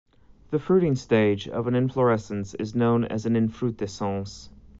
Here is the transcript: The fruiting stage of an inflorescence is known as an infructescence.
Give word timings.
The 0.49 0.57
fruiting 0.57 0.95
stage 0.95 1.47
of 1.47 1.67
an 1.67 1.75
inflorescence 1.75 2.55
is 2.55 2.73
known 2.73 3.03
as 3.05 3.27
an 3.27 3.35
infructescence. 3.35 4.49